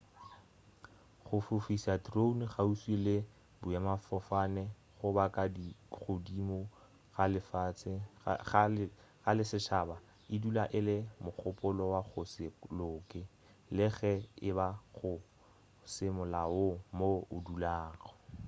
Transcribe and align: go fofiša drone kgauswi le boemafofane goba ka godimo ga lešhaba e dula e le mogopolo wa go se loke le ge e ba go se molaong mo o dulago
go 1.25 1.37
fofiša 1.47 1.93
drone 2.05 2.45
kgauswi 2.53 2.95
le 3.05 3.15
boemafofane 3.61 4.63
goba 4.99 5.25
ka 5.35 5.43
godimo 5.93 6.59
ga 9.25 9.31
lešhaba 9.39 9.95
e 10.33 10.35
dula 10.41 10.63
e 10.77 10.79
le 10.87 10.97
mogopolo 11.23 11.83
wa 11.93 12.01
go 12.09 12.21
se 12.33 12.45
loke 12.77 13.21
le 13.75 13.85
ge 13.97 14.13
e 14.49 14.49
ba 14.57 14.67
go 14.97 15.13
se 15.93 16.05
molaong 16.17 16.75
mo 16.97 17.09
o 17.35 17.37
dulago 17.45 18.09